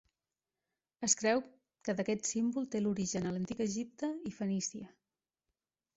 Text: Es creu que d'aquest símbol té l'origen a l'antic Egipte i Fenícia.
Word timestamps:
Es 1.07 1.13
creu 1.19 1.41
que 1.89 1.95
d'aquest 1.99 2.25
símbol 2.31 2.67
té 2.77 2.83
l'origen 2.85 3.27
a 3.27 3.35
l'antic 3.35 3.65
Egipte 3.69 4.13
i 4.31 4.37
Fenícia. 4.39 4.91